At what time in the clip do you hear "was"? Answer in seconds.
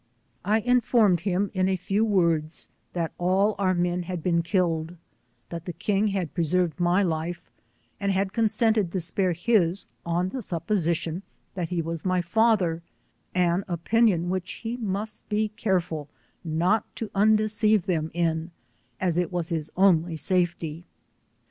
11.83-12.03, 19.31-19.49